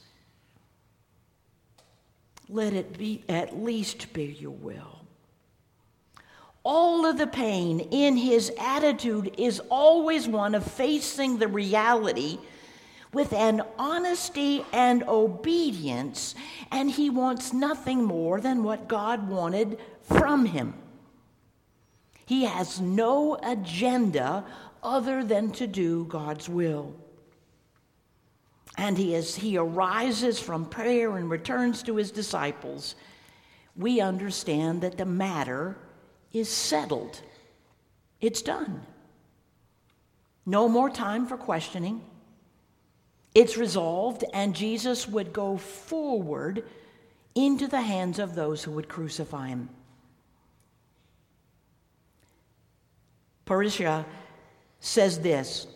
let 2.52 2.72
it 2.72 2.98
be 2.98 3.24
at 3.28 3.62
least 3.62 4.12
be 4.12 4.24
your 4.24 4.50
will. 4.50 5.04
All 6.62 7.06
of 7.06 7.16
the 7.16 7.26
pain 7.26 7.80
in 7.80 8.16
his 8.16 8.52
attitude 8.58 9.34
is 9.38 9.60
always 9.70 10.28
one 10.28 10.54
of 10.54 10.70
facing 10.70 11.38
the 11.38 11.48
reality 11.48 12.38
with 13.12 13.32
an 13.32 13.62
honesty 13.78 14.64
and 14.72 15.02
obedience, 15.04 16.34
and 16.70 16.90
he 16.90 17.10
wants 17.10 17.52
nothing 17.52 18.04
more 18.04 18.40
than 18.40 18.62
what 18.62 18.88
God 18.88 19.28
wanted 19.28 19.78
from 20.02 20.46
him. 20.46 20.74
He 22.26 22.44
has 22.44 22.80
no 22.80 23.36
agenda 23.42 24.44
other 24.82 25.24
than 25.24 25.50
to 25.52 25.66
do 25.66 26.04
God's 26.04 26.48
will. 26.48 26.94
And 28.76 28.96
he, 28.96 29.14
as 29.14 29.34
he 29.34 29.56
arises 29.56 30.38
from 30.38 30.64
prayer 30.64 31.16
and 31.16 31.28
returns 31.28 31.82
to 31.82 31.96
his 31.96 32.10
disciples, 32.10 32.94
we 33.76 34.00
understand 34.00 34.82
that 34.82 34.96
the 34.96 35.04
matter 35.04 35.76
is 36.32 36.48
settled. 36.48 37.20
It's 38.20 38.42
done. 38.42 38.82
No 40.46 40.68
more 40.68 40.90
time 40.90 41.26
for 41.26 41.36
questioning. 41.36 42.02
It's 43.34 43.56
resolved, 43.56 44.24
and 44.32 44.54
Jesus 44.54 45.06
would 45.06 45.32
go 45.32 45.56
forward 45.56 46.64
into 47.34 47.68
the 47.68 47.80
hands 47.80 48.18
of 48.18 48.34
those 48.34 48.64
who 48.64 48.72
would 48.72 48.88
crucify 48.88 49.48
him. 49.48 49.68
Pasricha 53.46 54.04
says 54.80 55.20
this 55.20 55.66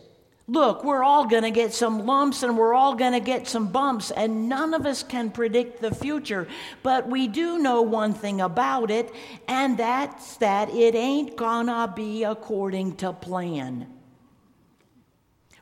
Look, 0.47 0.83
we're 0.83 1.03
all 1.03 1.25
going 1.25 1.41
to 1.41 1.51
get 1.51 1.73
some 1.73 2.05
lumps 2.05 2.43
and 2.43 2.55
we're 2.55 2.75
all 2.75 2.93
going 2.93 3.13
to 3.13 3.19
get 3.19 3.47
some 3.47 3.67
bumps, 3.69 4.11
and 4.11 4.47
none 4.47 4.75
of 4.75 4.85
us 4.85 5.01
can 5.01 5.31
predict 5.31 5.81
the 5.81 5.93
future. 5.93 6.47
But 6.83 7.09
we 7.09 7.27
do 7.27 7.57
know 7.57 7.81
one 7.81 8.13
thing 8.13 8.41
about 8.41 8.91
it, 8.91 9.11
and 9.47 9.75
that's 9.77 10.37
that 10.37 10.69
it 10.69 10.93
ain't 10.93 11.35
going 11.35 11.65
to 11.65 11.91
be 11.95 12.23
according 12.23 12.97
to 12.97 13.11
plan. 13.11 13.87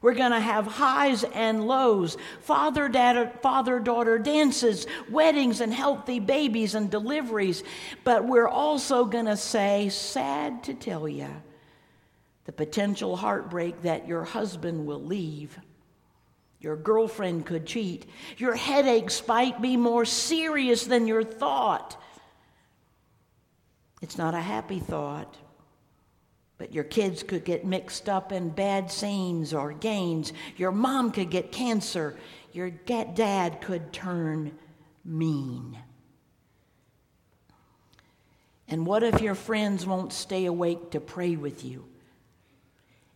We're 0.01 0.15
going 0.15 0.33
to 0.33 0.39
have 0.41 0.67
highs 0.67 1.23
and 1.23 1.65
lows, 1.65 2.17
father 2.41 2.91
father 3.41 3.79
daughter 3.79 4.19
dances, 4.19 4.85
weddings 5.09 5.61
and 5.61 5.73
healthy 5.73 6.19
babies 6.19 6.75
and 6.75 6.91
deliveries. 6.91 7.63
But 8.03 8.27
we're 8.27 8.49
also 8.49 9.05
going 9.05 9.27
to 9.27 9.37
say, 9.37 9.87
sad 9.87 10.61
to 10.65 10.73
tell 10.73 11.07
you, 11.07 11.29
the 12.45 12.51
potential 12.51 13.15
heartbreak 13.15 13.81
that 13.83 14.07
your 14.07 14.23
husband 14.23 14.85
will 14.85 15.01
leave. 15.01 15.57
Your 16.59 16.75
girlfriend 16.75 17.45
could 17.45 17.65
cheat. 17.65 18.05
Your 18.37 18.55
headaches 18.55 19.25
might 19.27 19.61
be 19.61 19.75
more 19.77 20.05
serious 20.05 20.85
than 20.85 21.07
your 21.07 21.23
thought. 21.23 22.01
It's 24.01 24.17
not 24.17 24.33
a 24.33 24.41
happy 24.41 24.79
thought, 24.79 25.37
but 26.57 26.73
your 26.73 26.83
kids 26.83 27.23
could 27.23 27.45
get 27.45 27.65
mixed 27.65 28.09
up 28.09 28.31
in 28.31 28.49
bad 28.49 28.91
scenes 28.91 29.53
or 29.53 29.73
gains. 29.73 30.33
Your 30.57 30.71
mom 30.71 31.11
could 31.11 31.29
get 31.29 31.51
cancer. 31.51 32.17
Your 32.51 32.69
dad 32.69 33.61
could 33.61 33.91
turn 33.93 34.57
mean. 35.05 35.77
And 38.67 38.85
what 38.85 39.03
if 39.03 39.21
your 39.21 39.35
friends 39.35 39.85
won't 39.85 40.13
stay 40.13 40.45
awake 40.45 40.91
to 40.91 40.99
pray 40.99 41.35
with 41.35 41.63
you? 41.65 41.85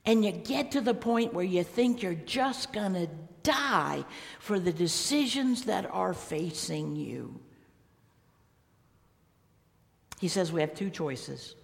And 0.08 0.24
you 0.24 0.32
get 0.32 0.72
to 0.72 0.82
the 0.82 0.94
point 0.94 1.34
where 1.34 1.44
you 1.44 1.64
think 1.64 2.02
you're 2.02 2.14
just 2.14 2.72
going 2.72 2.94
to 2.94 3.10
die 3.44 4.06
for 4.40 4.58
the 4.58 4.72
decisions 4.72 5.66
that 5.66 5.86
are 5.92 6.14
facing 6.14 6.96
you. 6.96 7.38
He 10.20 10.30
says 10.30 10.52
we 10.52 10.62
have 10.62 10.74
two 10.74 10.90
choices. 10.90 11.56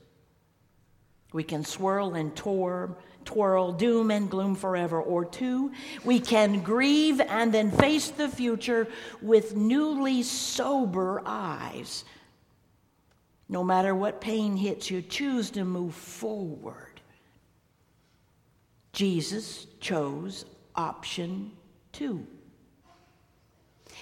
We 1.32 1.44
can 1.44 1.64
swirl 1.64 2.16
and 2.16 2.36
twirl, 2.36 2.98
twirl, 3.24 3.72
doom 3.72 4.12
and 4.12 4.30
gloom 4.30 4.56
forever. 4.56 5.02
Or 5.02 5.24
two, 5.24 5.72
we 6.04 6.20
can 6.20 6.62
grieve 6.62 7.22
and 7.22 7.52
then 7.54 7.72
face 7.72 8.10
the 8.10 8.28
future 8.28 8.90
with 9.22 9.56
newly 9.56 10.22
sober 10.22 11.24
eyes. 11.26 12.04
No 13.48 13.64
matter 13.64 13.96
what 13.96 14.20
pain 14.20 14.58
hits 14.58 14.92
you, 14.92 15.02
choose 15.02 15.50
to 15.52 15.64
move 15.64 15.96
forward. 15.96 16.93
Jesus 18.94 19.68
chose 19.80 20.46
option 20.76 21.52
two. 21.92 22.26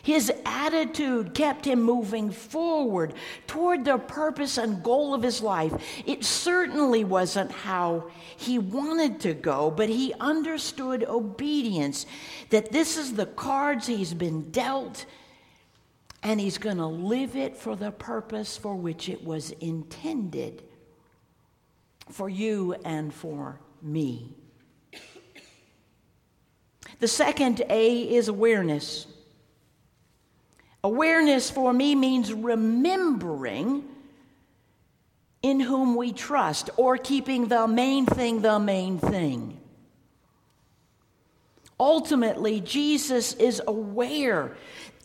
His 0.03 0.31
attitude 0.45 1.33
kept 1.33 1.65
him 1.65 1.81
moving 1.81 2.31
forward 2.31 3.13
toward 3.45 3.85
the 3.85 3.97
purpose 3.97 4.57
and 4.57 4.83
goal 4.83 5.13
of 5.13 5.21
his 5.21 5.41
life. 5.41 5.73
It 6.05 6.23
certainly 6.23 7.03
wasn't 7.03 7.51
how 7.51 8.09
he 8.35 8.57
wanted 8.57 9.19
to 9.21 9.33
go, 9.33 9.69
but 9.69 9.89
he 9.89 10.13
understood 10.19 11.03
obedience 11.03 12.05
that 12.49 12.71
this 12.71 12.97
is 12.97 13.13
the 13.13 13.27
cards 13.27 13.87
he's 13.87 14.13
been 14.13 14.49
dealt, 14.49 15.05
and 16.23 16.39
he's 16.39 16.57
going 16.57 16.77
to 16.77 16.87
live 16.87 17.35
it 17.35 17.55
for 17.55 17.75
the 17.75 17.91
purpose 17.91 18.57
for 18.57 18.75
which 18.75 19.07
it 19.07 19.23
was 19.23 19.51
intended 19.51 20.63
for 22.09 22.27
you 22.27 22.75
and 22.85 23.13
for 23.13 23.59
me. 23.81 24.35
The 27.01 27.07
second 27.07 27.63
A 27.67 28.03
is 28.15 28.27
awareness. 28.27 29.07
Awareness 30.83 31.49
for 31.49 31.73
me 31.73 31.95
means 31.95 32.31
remembering 32.31 33.83
in 35.41 35.59
whom 35.59 35.95
we 35.95 36.13
trust 36.13 36.69
or 36.77 36.97
keeping 36.97 37.47
the 37.47 37.67
main 37.67 38.05
thing 38.05 38.43
the 38.43 38.59
main 38.59 38.99
thing. 38.99 39.59
Ultimately, 41.79 42.61
Jesus 42.61 43.33
is 43.33 43.63
aware 43.65 44.55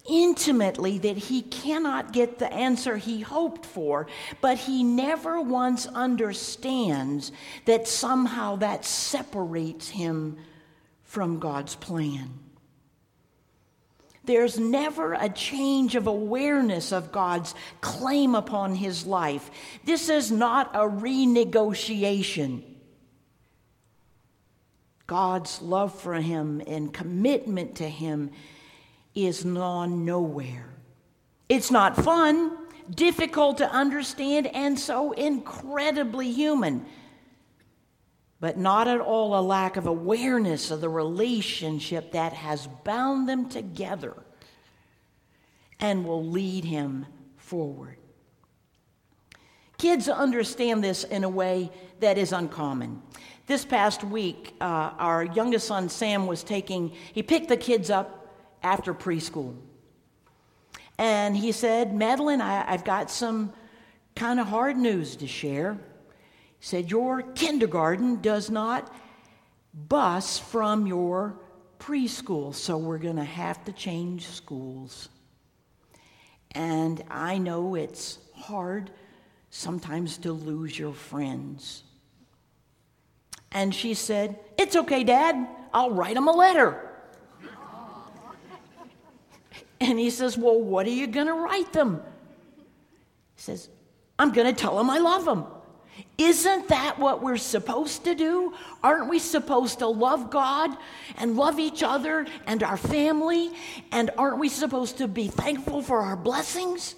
intimately 0.06 0.98
that 0.98 1.16
he 1.16 1.40
cannot 1.40 2.12
get 2.12 2.38
the 2.38 2.52
answer 2.52 2.98
he 2.98 3.22
hoped 3.22 3.64
for, 3.64 4.06
but 4.42 4.58
he 4.58 4.84
never 4.84 5.40
once 5.40 5.86
understands 5.86 7.32
that 7.64 7.88
somehow 7.88 8.56
that 8.56 8.84
separates 8.84 9.88
him 9.88 10.36
from 11.06 11.38
God's 11.38 11.74
plan. 11.74 12.30
There's 14.24 14.58
never 14.58 15.14
a 15.14 15.28
change 15.28 15.94
of 15.94 16.08
awareness 16.08 16.92
of 16.92 17.12
God's 17.12 17.54
claim 17.80 18.34
upon 18.34 18.74
his 18.74 19.06
life. 19.06 19.50
This 19.84 20.08
is 20.08 20.32
not 20.32 20.74
a 20.74 20.80
renegotiation. 20.80 22.62
God's 25.06 25.62
love 25.62 25.98
for 25.98 26.14
him 26.14 26.60
and 26.66 26.92
commitment 26.92 27.76
to 27.76 27.88
him 27.88 28.32
is 29.14 29.44
non 29.44 30.04
nowhere. 30.04 30.68
It's 31.48 31.70
not 31.70 31.96
fun, 31.96 32.50
difficult 32.92 33.58
to 33.58 33.70
understand, 33.70 34.48
and 34.48 34.76
so 34.76 35.12
incredibly 35.12 36.32
human 36.32 36.84
but 38.40 38.58
not 38.58 38.86
at 38.86 39.00
all 39.00 39.38
a 39.38 39.40
lack 39.40 39.76
of 39.76 39.86
awareness 39.86 40.70
of 40.70 40.80
the 40.80 40.88
relationship 40.88 42.12
that 42.12 42.32
has 42.32 42.66
bound 42.84 43.28
them 43.28 43.48
together 43.48 44.14
and 45.80 46.04
will 46.04 46.24
lead 46.24 46.64
him 46.64 47.06
forward. 47.36 47.96
Kids 49.78 50.08
understand 50.08 50.82
this 50.82 51.04
in 51.04 51.24
a 51.24 51.28
way 51.28 51.70
that 52.00 52.18
is 52.18 52.32
uncommon. 52.32 53.02
This 53.46 53.64
past 53.64 54.02
week, 54.02 54.54
uh, 54.60 54.64
our 54.98 55.24
youngest 55.24 55.66
son 55.66 55.88
Sam 55.88 56.26
was 56.26 56.42
taking, 56.42 56.92
he 57.12 57.22
picked 57.22 57.48
the 57.48 57.56
kids 57.56 57.90
up 57.90 58.34
after 58.62 58.92
preschool. 58.94 59.56
And 60.98 61.36
he 61.36 61.52
said, 61.52 61.94
Madeline, 61.94 62.40
I, 62.40 62.70
I've 62.70 62.84
got 62.84 63.10
some 63.10 63.52
kind 64.14 64.40
of 64.40 64.46
hard 64.46 64.76
news 64.76 65.16
to 65.16 65.26
share 65.26 65.78
said, 66.66 66.90
Your 66.90 67.22
kindergarten 67.22 68.20
does 68.20 68.50
not 68.50 68.92
bus 69.72 70.36
from 70.36 70.84
your 70.84 71.38
preschool, 71.78 72.52
so 72.52 72.76
we're 72.76 72.98
going 72.98 73.14
to 73.14 73.24
have 73.24 73.64
to 73.66 73.72
change 73.72 74.26
schools. 74.26 75.08
And 76.50 77.04
I 77.08 77.38
know 77.38 77.76
it's 77.76 78.18
hard 78.34 78.90
sometimes 79.48 80.18
to 80.18 80.32
lose 80.32 80.76
your 80.76 80.92
friends. 80.92 81.84
And 83.52 83.72
she 83.72 83.94
said, 83.94 84.36
It's 84.58 84.74
okay, 84.74 85.04
Dad. 85.04 85.46
I'll 85.72 85.92
write 85.92 86.16
them 86.16 86.26
a 86.26 86.32
letter. 86.32 86.90
and 89.80 90.00
he 90.00 90.10
says, 90.10 90.36
Well, 90.36 90.60
what 90.60 90.84
are 90.86 90.90
you 90.90 91.06
going 91.06 91.28
to 91.28 91.34
write 91.34 91.72
them? 91.72 92.02
He 93.36 93.42
says, 93.42 93.68
I'm 94.18 94.32
going 94.32 94.52
to 94.52 94.60
tell 94.60 94.76
them 94.76 94.90
I 94.90 94.98
love 94.98 95.24
them. 95.24 95.44
Isn't 96.18 96.68
that 96.68 96.98
what 96.98 97.22
we're 97.22 97.36
supposed 97.36 98.04
to 98.04 98.14
do? 98.14 98.54
Aren't 98.82 99.08
we 99.08 99.18
supposed 99.18 99.80
to 99.80 99.86
love 99.86 100.30
God 100.30 100.76
and 101.18 101.36
love 101.36 101.58
each 101.58 101.82
other 101.82 102.26
and 102.46 102.62
our 102.62 102.76
family? 102.78 103.50
And 103.92 104.10
aren't 104.16 104.38
we 104.38 104.48
supposed 104.48 104.98
to 104.98 105.08
be 105.08 105.28
thankful 105.28 105.82
for 105.82 106.00
our 106.00 106.16
blessings? 106.16 106.94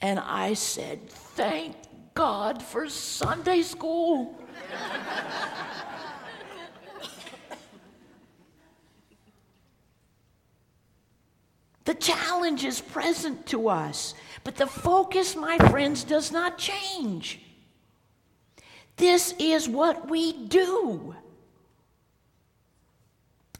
And 0.00 0.18
I 0.20 0.54
said, 0.54 1.08
Thank 1.08 1.76
God 2.14 2.62
for 2.62 2.88
Sunday 2.88 3.62
school. 3.62 4.38
the 11.84 11.94
challenge 11.94 12.64
is 12.64 12.80
present 12.80 13.46
to 13.46 13.68
us. 13.68 14.14
But 14.44 14.56
the 14.56 14.66
focus, 14.66 15.36
my 15.36 15.58
friends, 15.58 16.04
does 16.04 16.32
not 16.32 16.58
change. 16.58 17.40
This 18.96 19.34
is 19.38 19.68
what 19.68 20.10
we 20.10 20.32
do. 20.32 21.14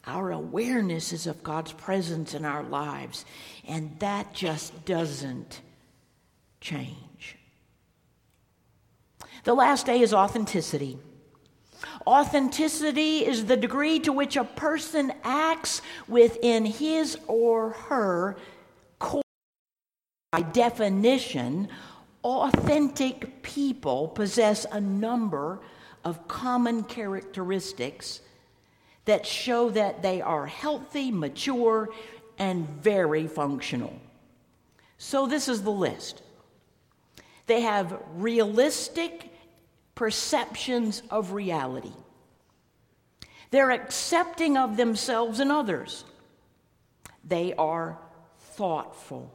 Our 0.05 0.31
awareness 0.31 1.13
is 1.13 1.27
of 1.27 1.43
God's 1.43 1.71
presence 1.71 2.33
in 2.33 2.43
our 2.43 2.63
lives, 2.63 3.23
and 3.65 3.97
that 3.99 4.33
just 4.33 4.83
doesn't 4.85 5.61
change. 6.59 7.37
The 9.45 9.53
last 9.53 9.85
day 9.85 10.01
is 10.01 10.13
authenticity. 10.13 10.97
Authenticity 12.05 13.25
is 13.25 13.45
the 13.45 13.57
degree 13.57 13.99
to 13.99 14.11
which 14.11 14.35
a 14.35 14.43
person 14.43 15.13
acts 15.23 15.81
within 16.07 16.65
his 16.65 17.17
or 17.27 17.71
her. 17.71 18.37
By 20.33 20.41
definition, 20.41 21.69
authentic 22.23 23.43
people 23.43 24.07
possess 24.07 24.65
a 24.71 24.81
number 24.81 25.59
of 26.03 26.27
common 26.27 26.85
characteristics 26.85 28.19
that 29.05 29.27
show 29.27 29.69
that 29.69 30.01
they 30.01 30.21
are 30.21 30.47
healthy, 30.47 31.11
mature, 31.11 31.89
and 32.39 32.67
very 32.67 33.27
functional. 33.27 33.93
So, 34.97 35.27
this 35.27 35.47
is 35.47 35.61
the 35.61 35.69
list. 35.69 36.23
They 37.45 37.61
have 37.61 38.01
realistic 38.15 39.31
perceptions 39.93 41.03
of 41.11 41.33
reality. 41.33 41.93
They're 43.51 43.69
accepting 43.69 44.57
of 44.57 44.77
themselves 44.77 45.39
and 45.39 45.51
others. 45.51 46.05
They 47.23 47.53
are 47.53 47.99
thoughtful. 48.39 49.31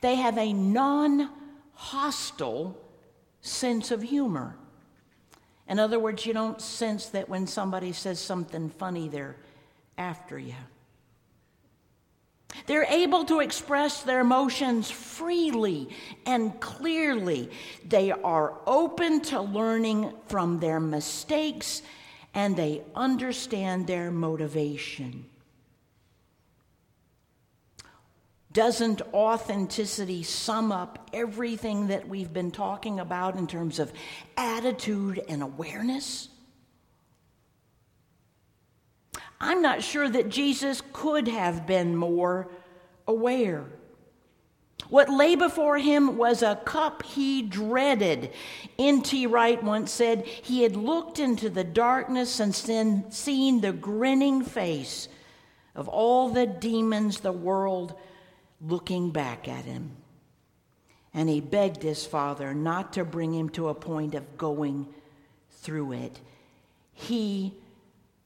They 0.00 0.16
have 0.16 0.38
a 0.38 0.52
non 0.52 1.30
hostile 1.74 2.76
sense 3.40 3.90
of 3.90 4.02
humor. 4.02 4.56
In 5.68 5.78
other 5.78 5.98
words, 5.98 6.26
you 6.26 6.32
don't 6.32 6.60
sense 6.60 7.06
that 7.10 7.28
when 7.28 7.46
somebody 7.46 7.92
says 7.92 8.18
something 8.18 8.70
funny, 8.70 9.08
they're 9.08 9.36
after 9.96 10.38
you. 10.38 10.54
They're 12.66 12.84
able 12.84 13.24
to 13.26 13.40
express 13.40 14.02
their 14.02 14.20
emotions 14.20 14.90
freely 14.90 15.88
and 16.26 16.58
clearly. 16.60 17.50
They 17.86 18.10
are 18.10 18.54
open 18.66 19.20
to 19.22 19.40
learning 19.40 20.12
from 20.26 20.58
their 20.58 20.80
mistakes 20.80 21.82
and 22.34 22.56
they 22.56 22.82
understand 22.94 23.86
their 23.86 24.10
motivation. 24.10 25.29
Doesn't 28.52 29.00
authenticity 29.14 30.24
sum 30.24 30.72
up 30.72 31.10
everything 31.12 31.86
that 31.86 32.08
we've 32.08 32.32
been 32.32 32.50
talking 32.50 32.98
about 32.98 33.36
in 33.36 33.46
terms 33.46 33.78
of 33.78 33.92
attitude 34.36 35.22
and 35.28 35.42
awareness? 35.42 36.28
I'm 39.40 39.62
not 39.62 39.82
sure 39.82 40.08
that 40.08 40.28
Jesus 40.28 40.82
could 40.92 41.28
have 41.28 41.66
been 41.66 41.96
more 41.96 42.50
aware. 43.06 43.66
What 44.88 45.08
lay 45.08 45.36
before 45.36 45.78
him 45.78 46.16
was 46.16 46.42
a 46.42 46.56
cup 46.56 47.04
he 47.04 47.42
dreaded. 47.42 48.32
N.T. 48.78 49.26
Wright 49.28 49.62
once 49.62 49.92
said 49.92 50.26
he 50.26 50.62
had 50.64 50.74
looked 50.74 51.20
into 51.20 51.48
the 51.48 51.62
darkness 51.64 52.40
and 52.40 52.52
seen 53.14 53.60
the 53.60 53.72
grinning 53.72 54.42
face 54.42 55.08
of 55.76 55.86
all 55.86 56.28
the 56.28 56.46
demons 56.46 57.20
the 57.20 57.32
world 57.32 57.94
looking 58.60 59.10
back 59.10 59.48
at 59.48 59.64
him. 59.64 59.96
And 61.12 61.28
he 61.28 61.40
begged 61.40 61.82
his 61.82 62.06
father 62.06 62.54
not 62.54 62.92
to 62.94 63.04
bring 63.04 63.34
him 63.34 63.48
to 63.50 63.68
a 63.68 63.74
point 63.74 64.14
of 64.14 64.38
going 64.38 64.86
through 65.50 65.92
it. 65.92 66.20
He 66.92 67.54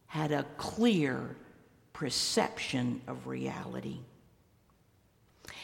had 0.06 0.32
a 0.32 0.46
clear 0.56 1.36
perception 1.92 3.00
of 3.06 3.26
reality. 3.26 4.00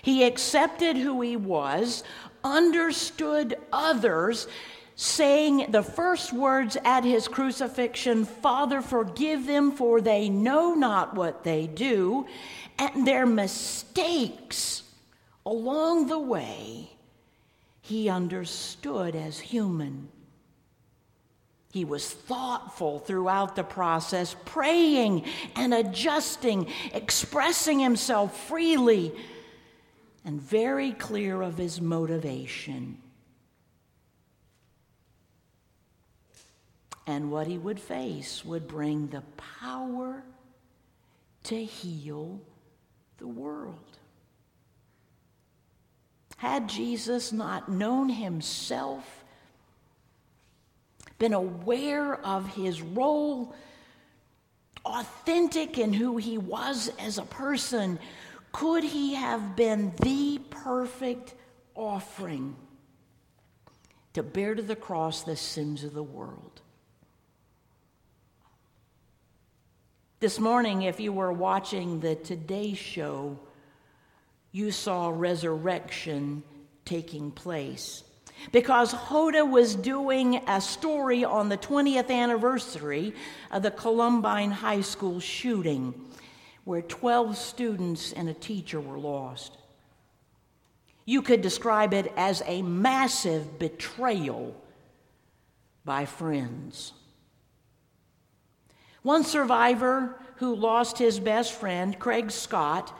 He 0.03 0.25
accepted 0.25 0.97
who 0.97 1.21
he 1.21 1.37
was, 1.37 2.03
understood 2.43 3.59
others, 3.73 4.47
saying 4.97 5.67
the 5.71 5.83
first 5.83 6.33
words 6.33 6.77
at 6.85 7.05
his 7.05 7.29
crucifixion 7.29 8.25
Father, 8.25 8.81
forgive 8.81 9.47
them, 9.47 9.73
for 9.73 10.01
they 10.01 10.29
know 10.29 10.75
not 10.75 11.15
what 11.15 11.45
they 11.45 11.67
do, 11.67 12.27
and 12.81 13.07
their 13.07 13.27
mistakes 13.27 14.83
along 15.45 16.07
the 16.09 16.19
way, 16.19 16.91
he 17.83 18.09
understood 18.09 19.15
as 19.15 19.39
human. 19.39 20.09
He 21.73 21.85
was 21.85 22.09
thoughtful 22.09 22.99
throughout 22.99 23.55
the 23.55 23.63
process, 23.65 24.35
praying 24.47 25.27
and 25.55 25.75
adjusting, 25.75 26.69
expressing 26.93 27.79
himself 27.79 28.49
freely, 28.49 29.13
and 30.25 30.41
very 30.41 30.93
clear 30.93 31.43
of 31.43 31.59
his 31.59 31.81
motivation. 31.81 32.99
And 37.07 37.31
what 37.31 37.47
he 37.47 37.59
would 37.59 37.79
face 37.79 38.45
would 38.45 38.67
bring 38.67 39.09
the 39.09 39.23
power 39.37 40.25
to 41.45 41.65
heal 41.65 42.41
the 43.21 43.29
world. 43.29 43.77
Had 46.39 46.69
Jesus 46.69 47.33
not 47.33 47.69
known 47.69 48.09
himself, 48.09 49.25
been 51.19 51.35
aware 51.35 52.15
of 52.15 52.49
his 52.55 52.81
role, 52.81 53.55
authentic 54.85 55.79
in 55.79 55.93
who 55.93 56.17
he 56.17 56.39
was 56.39 56.91
as 56.99 57.19
a 57.19 57.25
person, 57.25 57.99
could 58.53 58.83
he 58.83 59.15
have 59.15 59.55
been 59.55 59.93
the 60.01 60.41
perfect 60.51 61.35
offering 61.75 62.57
to 64.15 64.23
bear 64.23 64.55
to 64.55 64.63
the 64.63 64.75
cross 64.75 65.23
the 65.23 65.37
sins 65.37 65.85
of 65.85 65.93
the 65.93 66.03
world? 66.03 66.63
This 70.21 70.39
morning, 70.39 70.83
if 70.83 71.01
you 71.01 71.15
were 71.15 71.33
watching 71.33 72.01
the 72.01 72.15
Today 72.15 72.75
Show, 72.75 73.39
you 74.53 74.71
saw 74.71 75.09
resurrection 75.09 76.43
taking 76.85 77.31
place 77.31 78.05
because 78.53 78.93
Hoda 78.93 79.49
was 79.49 79.75
doing 79.75 80.43
a 80.47 80.61
story 80.61 81.25
on 81.25 81.49
the 81.49 81.57
20th 81.57 82.11
anniversary 82.11 83.15
of 83.51 83.63
the 83.63 83.71
Columbine 83.71 84.51
High 84.51 84.83
School 84.83 85.21
shooting, 85.21 85.95
where 86.65 86.83
12 86.83 87.39
students 87.39 88.13
and 88.13 88.29
a 88.29 88.35
teacher 88.35 88.79
were 88.79 88.99
lost. 88.99 89.57
You 91.07 91.23
could 91.23 91.41
describe 91.41 91.95
it 91.95 92.13
as 92.19 92.43
a 92.45 92.61
massive 92.61 93.59
betrayal 93.59 94.55
by 95.83 96.05
friends. 96.05 96.93
One 99.03 99.25
survivor 99.25 100.19
who 100.37 100.55
lost 100.55 100.99
his 100.99 101.19
best 101.19 101.53
friend, 101.53 101.99
Craig 101.99 102.31
Scott, 102.31 102.97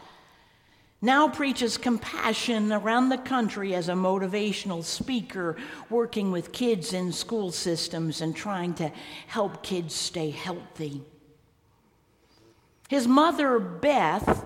now 1.03 1.29
preaches 1.29 1.79
compassion 1.79 2.73
around 2.73 3.09
the 3.09 3.19
country 3.19 3.75
as 3.75 3.89
a 3.89 3.95
motivational 3.95 4.85
speaker, 4.85 5.57
working 5.89 6.31
with 6.31 6.53
kids 6.53 6.93
in 6.93 7.13
school 7.13 7.51
systems 7.51 8.21
and 8.21 8.37
trying 8.37 8.75
to 8.75 8.93
help 9.27 9.63
kids 9.63 9.95
stay 9.95 10.31
healthy. 10.31 11.03
His 12.89 13.07
mother, 13.07 13.59
Beth, 13.59 14.45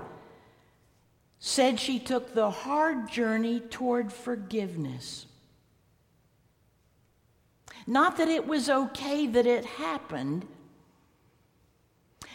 said 1.41 1.81
she 1.81 1.99
took 1.99 2.35
the 2.35 2.51
hard 2.51 3.11
journey 3.11 3.59
toward 3.59 4.13
forgiveness. 4.13 5.27
Not 7.87 8.17
that 8.17 8.29
it 8.29 8.47
was 8.47 8.71
okay 8.71 9.27
that 9.27 9.47
it 9.47 9.65
happened, 9.65 10.47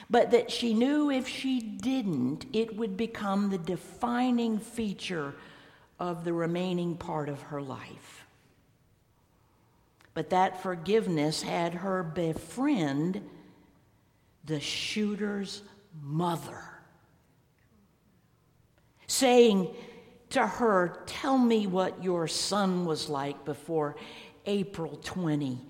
but 0.10 0.32
that 0.32 0.52
she 0.52 0.74
knew 0.74 1.12
if 1.12 1.28
she 1.28 1.60
didn't, 1.60 2.46
it 2.52 2.76
would 2.76 2.98
become 2.98 3.50
the 3.50 3.58
defining 3.58 4.58
feature 4.58 5.36
of 6.00 6.24
the 6.24 6.34
remaining 6.34 6.96
part 6.98 7.30
of 7.30 7.42
her 7.44 7.62
life. 7.62 8.26
But 10.16 10.32
that 10.32 10.64
forgiveness 10.64 11.44
had 11.44 11.76
her 11.76 12.02
befriend 12.02 13.22
the 14.46 14.60
shooter's 14.60 15.62
mother, 16.02 16.64
saying 19.06 19.70
to 20.32 20.46
her, 20.46 21.04
Tell 21.06 21.38
me 21.38 21.68
what 21.68 22.04
your 22.04 22.28
son 22.28 22.86
was 22.86 23.10
like 23.10 23.46
before 23.46 23.96
April 24.46 25.00
20, 25.04 25.62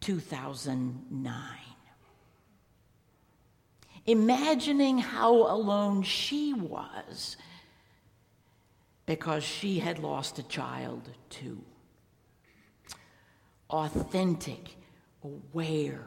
2009 0.00 1.71
imagining 4.06 4.98
how 4.98 5.34
alone 5.34 6.02
she 6.02 6.52
was 6.52 7.36
because 9.06 9.44
she 9.44 9.78
had 9.78 9.98
lost 9.98 10.38
a 10.38 10.42
child 10.44 11.08
too. 11.28 11.60
Authentic, 13.70 14.76
aware. 15.22 16.04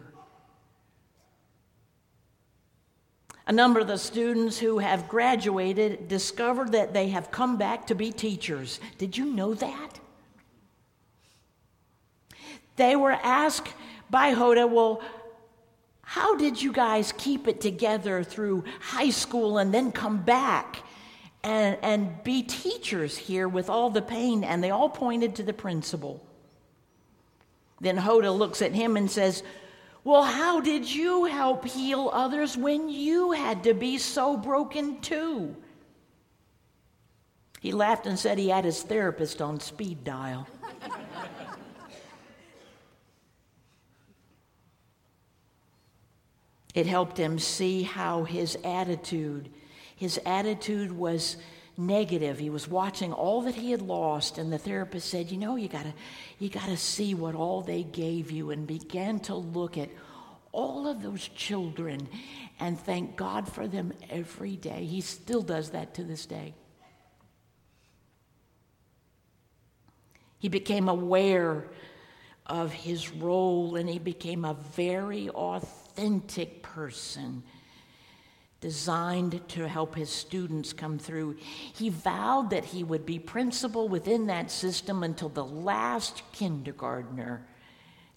A 3.47 3.51
number 3.51 3.79
of 3.79 3.88
the 3.88 3.97
students 3.97 4.58
who 4.58 4.79
have 4.79 5.08
graduated 5.08 6.08
discovered 6.08 6.71
that 6.71 6.93
they 6.93 7.10
have 7.10 7.29
come 7.29 7.58
back 7.58 7.88
to 7.88 7.95
be 7.95 8.12
teachers. 8.12 8.79
Did 8.97 9.17
you 9.17 9.25
know 9.25 9.53
that? 9.53 9.99
They 12.75 12.95
were 12.95 13.12
asked 13.12 13.73
by 14.10 14.34
Hoda, 14.34 14.69
well, 14.69 15.01
How 16.06 16.36
did 16.36 16.62
you 16.62 16.72
guys 16.72 17.12
keep 17.12 17.48
it 17.48 17.60
together 17.60 18.24
through 18.24 18.63
high 18.80 19.10
school 19.10 19.58
and 19.58 19.74
then 19.74 19.91
come 19.91 20.22
back 20.22 20.84
and, 21.44 21.78
and 21.82 22.24
be 22.24 22.44
teachers 22.44 23.18
here 23.18 23.48
with 23.48 23.70
all 23.70 23.89
the 23.89 24.04
pain? 24.04 24.44
And 24.44 24.63
they 24.63 24.70
all 24.70 24.88
pointed 24.88 25.36
to 25.36 25.44
the 25.44 25.52
principal. 25.52 26.26
Then 27.82 27.98
Hoda 27.98 28.36
looks 28.36 28.62
at 28.62 28.74
him 28.74 28.96
and 28.96 29.10
says, 29.10 29.44
Well, 30.04 30.24
how 30.24 30.62
did 30.62 30.89
you 30.89 31.26
help 31.26 31.65
heal 31.65 32.12
others 32.13 32.56
when 32.56 32.88
you 32.88 33.32
had 33.32 33.63
to 33.63 33.74
be 33.74 33.98
so 33.98 34.38
broken 34.38 35.02
too? 35.02 35.56
He 37.60 37.72
laughed 37.72 38.06
and 38.06 38.18
said 38.18 38.38
he 38.38 38.50
had 38.50 38.63
his 38.63 38.84
therapist 38.84 39.41
on 39.41 39.60
speed 39.60 40.04
dial. 40.04 40.48
it 46.75 46.85
helped 46.85 47.17
him 47.17 47.39
see 47.39 47.83
how 47.83 48.25
his 48.25 48.57
attitude, 48.63 49.49
his 49.95 50.19
attitude 50.25 50.91
was 50.91 51.38
negative. 51.77 52.38
He 52.38 52.49
was 52.49 52.67
watching 52.67 53.11
all 53.11 53.41
that 53.43 53.55
he 53.55 53.71
had 53.71 53.81
lost, 53.81 54.38
and 54.38 54.51
the 54.51 54.57
therapist 54.57 55.09
said, 55.09 55.31
"You 55.31 55.38
know, 55.38 55.55
you 55.55 55.67
gotta, 55.67 55.93
you 56.38 56.49
gotta 56.49 56.77
see 56.77 57.15
what 57.15 57.33
all 57.33 57.61
they 57.61 57.83
gave 57.83 58.29
you," 58.29 58.51
and 58.51 58.67
began 58.67 59.19
to 59.21 59.35
look 59.35 59.77
at 59.77 59.89
all 60.51 60.88
of 60.88 61.01
those 61.01 61.27
children 61.29 62.07
and 62.59 62.79
thank 62.79 63.17
God 63.17 63.51
for 63.51 63.67
them 63.67 63.91
every 64.09 64.55
day. 64.55 64.85
He 64.85 65.01
still 65.01 65.41
does 65.41 65.71
that 65.71 65.93
to 65.95 66.03
this 66.03 66.25
day. 66.25 66.53
He 70.39 70.47
became 70.47 70.88
aware 70.88 71.65
of 72.45 72.71
his 72.71 73.11
role 73.11 73.75
and 73.75 73.89
he 73.89 73.99
became 73.99 74.45
a 74.45 74.53
very 74.53 75.29
authentic 75.95 76.62
person 76.62 77.41
designed 78.60 79.47
to 79.47 79.67
help 79.67 79.95
his 79.95 80.10
students 80.10 80.73
come 80.73 80.97
through. 80.97 81.38
He 81.73 81.89
vowed 81.89 82.49
that 82.49 82.65
he 82.65 82.84
would 82.84 83.05
be 83.05 83.19
principal 83.19 83.88
within 83.88 84.27
that 84.27 84.51
system 84.51 85.03
until 85.03 85.29
the 85.29 85.45
last 85.45 86.23
kindergartner 86.34 87.47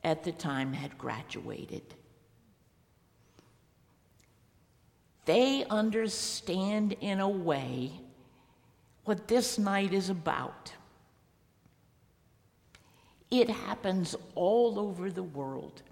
at 0.03 0.25
the 0.25 0.33
time 0.33 0.73
had 0.73 0.97
graduated. 0.99 1.83
They 5.25 5.65
understand 5.69 6.97
in 7.01 7.21
a 7.21 7.29
way 7.29 7.93
what 9.05 9.29
this 9.29 9.59
night 9.59 9.93
is 9.93 10.09
about. 10.09 10.73
It 13.31 13.51
happens 13.51 14.17
all 14.35 14.79
over 14.79 15.11
the 15.11 15.23
world 15.23 15.83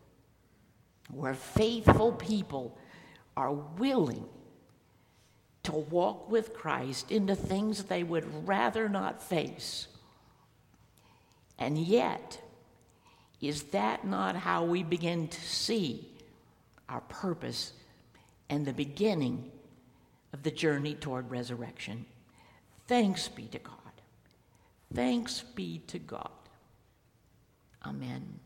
where 1.11 1.35
faithful 1.35 2.13
people 2.13 2.77
are 3.37 3.53
willing 3.53 4.25
to 5.65 5.73
walk 5.73 6.31
with 6.31 6.55
Christ 6.55 7.11
into 7.11 7.35
things 7.35 7.85
they 7.85 8.03
would 8.03 8.47
rather 8.47 8.89
not 8.89 9.23
face. 9.23 9.89
And 11.59 11.77
yet, 11.77 12.41
is 13.41 13.65
that 13.65 14.07
not 14.07 14.37
how 14.37 14.65
we 14.65 14.83
begin 14.83 15.29
to 15.29 15.41
see 15.41 16.09
our 16.89 17.01
purpose 17.03 17.73
and 18.49 18.65
the 18.65 18.73
beginning 18.73 19.51
of 20.33 20.43
the 20.43 20.51
journey 20.51 20.95
toward 20.95 21.31
resurrection? 21.31 22.07
Thanks 22.87 23.29
be 23.29 23.47
to 23.49 23.59
God. 23.59 23.75
Thanks 24.95 25.41
be 25.41 25.83
to 25.89 25.99
God. 25.99 26.31
Amen. 27.85 28.39